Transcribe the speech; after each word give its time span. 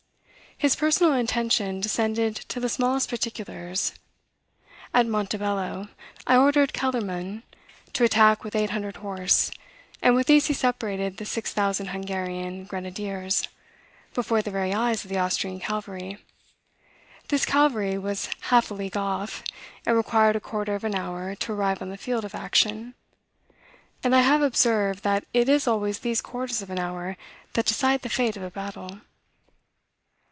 His 0.57 0.75
personal 0.75 1.15
attention 1.15 1.79
descended 1.81 2.35
to 2.35 2.59
the 2.59 2.69
smallest 2.69 3.09
particulars. 3.09 3.93
"At 4.93 5.07
Montebello, 5.07 5.87
I 6.27 6.37
ordered 6.37 6.71
Kellermann 6.71 7.41
to 7.93 8.03
attack 8.03 8.43
with 8.43 8.55
eight 8.55 8.69
hundred 8.69 8.97
horse, 8.97 9.49
and 10.03 10.13
with 10.13 10.27
these 10.27 10.45
he 10.45 10.53
separated 10.53 11.17
the 11.17 11.25
six 11.25 11.51
thousand 11.51 11.87
Hungarian 11.87 12.65
grenadiers, 12.65 13.47
before 14.13 14.43
the 14.43 14.51
very 14.51 14.71
eyes 14.71 15.03
of 15.03 15.09
the 15.09 15.17
Austrian 15.17 15.59
cavalry. 15.59 16.23
This 17.29 17.43
cavalry 17.43 17.97
was 17.97 18.29
half 18.51 18.69
a 18.69 18.75
league 18.75 18.97
off, 18.97 19.41
and 19.87 19.97
required 19.97 20.35
a 20.35 20.39
quarter 20.39 20.75
of 20.75 20.83
an 20.83 20.93
hour 20.93 21.33
to 21.33 21.53
arrive 21.53 21.81
on 21.81 21.89
the 21.89 21.97
field 21.97 22.23
of 22.23 22.35
action; 22.35 22.93
and 24.03 24.15
I 24.15 24.21
have 24.21 24.43
observed, 24.43 25.01
that 25.03 25.25
it 25.33 25.49
is 25.49 25.67
always 25.67 25.97
these 26.01 26.21
quarters 26.21 26.61
of 26.61 26.69
an 26.69 26.77
hour 26.77 27.17
that 27.53 27.65
decide 27.65 28.03
the 28.03 28.09
fate 28.09 28.37
of 28.37 28.43
a 28.43 28.51
battle." 28.51 28.99